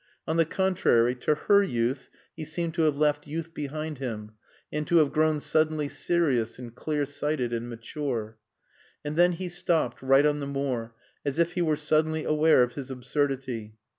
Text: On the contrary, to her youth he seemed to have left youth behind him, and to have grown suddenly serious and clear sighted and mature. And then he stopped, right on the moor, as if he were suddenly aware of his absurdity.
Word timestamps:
On 0.27 0.37
the 0.37 0.45
contrary, 0.45 1.13
to 1.17 1.35
her 1.35 1.61
youth 1.61 2.09
he 2.35 2.43
seemed 2.43 2.73
to 2.73 2.81
have 2.85 2.97
left 2.97 3.27
youth 3.27 3.53
behind 3.53 3.99
him, 3.99 4.31
and 4.73 4.87
to 4.87 4.97
have 4.97 5.11
grown 5.11 5.39
suddenly 5.39 5.87
serious 5.87 6.57
and 6.57 6.73
clear 6.73 7.05
sighted 7.05 7.53
and 7.53 7.69
mature. 7.69 8.39
And 9.05 9.15
then 9.15 9.33
he 9.33 9.47
stopped, 9.47 10.01
right 10.01 10.25
on 10.25 10.39
the 10.39 10.47
moor, 10.47 10.95
as 11.23 11.37
if 11.37 11.51
he 11.53 11.61
were 11.61 11.75
suddenly 11.77 12.23
aware 12.23 12.63
of 12.63 12.73
his 12.73 12.89
absurdity. 12.89 13.75